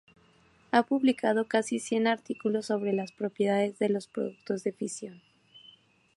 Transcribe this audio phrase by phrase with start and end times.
[0.71, 5.21] Ha publicado casi cien artículos sobre las propiedades de los productos de fisión.